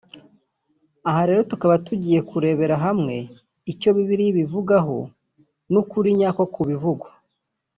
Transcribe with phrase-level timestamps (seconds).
[1.09, 3.15] aha rero tukaba tugiye kurebera hamwe
[3.71, 4.97] icyo bibiliya ibivugaho
[5.71, 7.09] n’ukuri nyako ku bivugwa